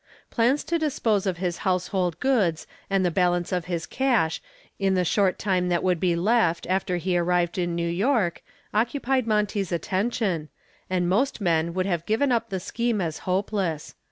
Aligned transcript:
Plans 0.31 0.63
to 0.63 0.79
dispose 0.79 1.27
of 1.27 1.37
his 1.37 1.59
household 1.59 2.19
goods 2.19 2.65
and 2.89 3.05
the 3.05 3.11
balance 3.11 3.51
of 3.51 3.65
his 3.65 3.85
cash 3.85 4.41
in 4.79 4.95
the 4.95 5.05
short 5.05 5.37
time 5.37 5.69
that 5.69 5.83
would 5.83 5.99
be 5.99 6.15
left 6.15 6.65
after 6.65 6.97
he 6.97 7.15
arrived 7.19 7.59
in 7.59 7.75
New 7.75 7.87
York 7.87 8.41
occupied 8.73 9.27
Monty's 9.27 9.71
attention, 9.71 10.49
and 10.89 11.07
most 11.07 11.39
men 11.39 11.75
would 11.75 11.85
have 11.85 12.07
given 12.07 12.31
up 12.31 12.49
the 12.49 12.59
scheme 12.59 12.99
as 12.99 13.19
hopeless. 13.29 13.93